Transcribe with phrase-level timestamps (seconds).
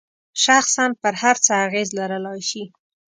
[0.43, 2.63] شخصاً پر هر څه اغیز لرلای شي.